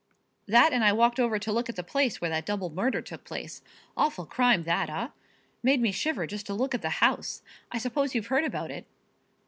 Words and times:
"That 0.47 0.73
and 0.73 0.83
I 0.83 0.93
walked 0.93 1.19
over 1.19 1.37
to 1.37 1.51
look 1.51 1.69
at 1.69 1.75
the 1.75 1.83
place 1.83 2.19
where 2.19 2.29
that 2.31 2.47
double 2.47 2.71
murder 2.71 3.03
took 3.03 3.23
place. 3.23 3.61
Awful 3.95 4.25
crime 4.25 4.63
that, 4.63 4.89
eh? 4.89 5.09
Made 5.61 5.79
me 5.79 5.91
shiver 5.91 6.25
just 6.25 6.47
to 6.47 6.55
look 6.55 6.73
at 6.73 6.81
the 6.81 6.89
house. 7.05 7.43
I 7.71 7.77
suppose 7.77 8.15
you've 8.15 8.25
heard 8.33 8.43
about 8.43 8.71
it?" 8.71 8.87